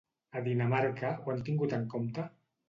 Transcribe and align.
A 0.39 0.41
Dinamarca 0.47 1.11
ho 1.27 1.35
han 1.35 1.45
tingut 1.51 1.77
en 1.79 1.85
compte? 1.93 2.27